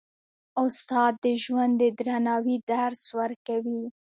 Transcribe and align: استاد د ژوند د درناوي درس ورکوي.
استاد 0.63 1.13
د 1.25 1.27
ژوند 1.43 1.73
د 1.81 1.83
درناوي 1.97 2.57
درس 2.71 3.03
ورکوي. 3.19 3.83